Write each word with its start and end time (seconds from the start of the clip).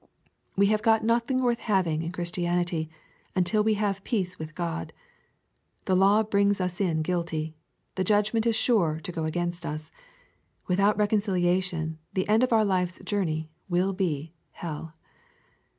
We 0.55 0.65
have 0.73 0.81
got 0.81 1.03
nothing 1.03 1.43
worth 1.43 1.59
having 1.59 2.01
in 2.01 2.11
Christianity, 2.11 2.89
until 3.35 3.63
we 3.63 3.75
have 3.75 4.03
peace 4.03 4.39
with 4.39 4.55
God. 4.55 4.93
The 5.85 5.95
law 5.95 6.23
brings 6.23 6.59
us 6.59 6.81
in 6.81 7.03
guilty. 7.03 7.53
The 7.93 8.03
judgment 8.03 8.47
is 8.47 8.55
sure 8.55 8.99
to 9.03 9.11
go 9.11 9.25
against 9.25 9.63
us. 9.63 9.91
Without 10.65 10.97
reconcilia 10.97 11.61
tion, 11.61 11.99
the 12.15 12.27
end 12.27 12.41
of 12.41 12.51
our 12.51 12.65
Life's 12.65 12.97
journey 13.05 13.51
will 13.69 13.93
be 13.93 14.33
hell. 14.53 14.95